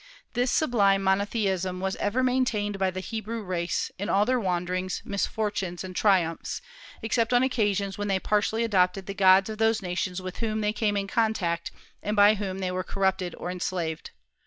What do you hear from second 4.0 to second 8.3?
all their wanderings, misfortunes, and triumphs, except on occasions when they